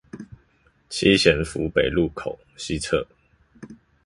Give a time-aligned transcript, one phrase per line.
[0.89, 3.05] 七賢府北路口西側